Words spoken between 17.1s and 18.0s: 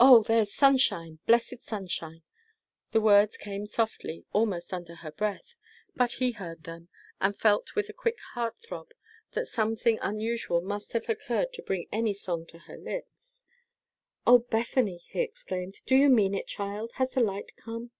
the light come?"